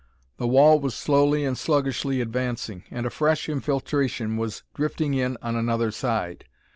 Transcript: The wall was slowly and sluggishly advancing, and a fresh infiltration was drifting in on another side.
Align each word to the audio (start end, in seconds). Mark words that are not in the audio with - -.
The 0.37 0.47
wall 0.47 0.79
was 0.79 0.95
slowly 0.95 1.45
and 1.45 1.55
sluggishly 1.55 2.21
advancing, 2.21 2.85
and 2.89 3.05
a 3.05 3.11
fresh 3.11 3.47
infiltration 3.47 4.35
was 4.35 4.63
drifting 4.73 5.13
in 5.13 5.37
on 5.43 5.55
another 5.55 5.91
side. 5.91 6.45